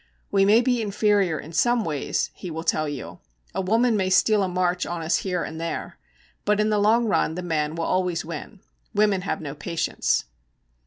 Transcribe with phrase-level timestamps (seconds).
[0.31, 3.19] 'We may be inferior in some ways,' he will tell you.
[3.53, 5.99] 'A woman may steal a march on us here and there,
[6.43, 8.61] but in the long run the man will always win.
[8.95, 10.25] Women have no patience.'